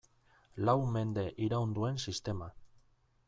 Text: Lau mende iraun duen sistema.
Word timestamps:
Lau 0.69 0.73
mende 0.95 1.25
iraun 1.47 1.77
duen 1.79 2.01
sistema. 2.05 2.51